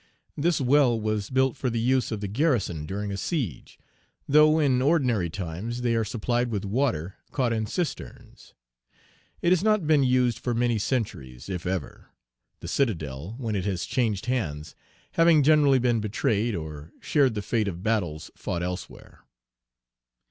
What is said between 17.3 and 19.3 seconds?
the fate of battles fought elsewhere.